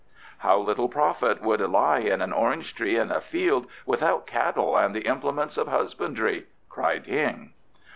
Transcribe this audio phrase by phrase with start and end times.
[0.39, 4.95] "How little profit would lie in an orange tree and a field without cattle and
[4.95, 7.53] the implements of husbandry!" cried Hing.